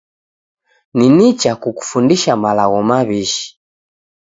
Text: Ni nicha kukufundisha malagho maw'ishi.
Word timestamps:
Ni 0.97 1.07
nicha 1.15 1.51
kukufundisha 1.61 2.31
malagho 2.43 2.79
maw'ishi. 2.89 3.47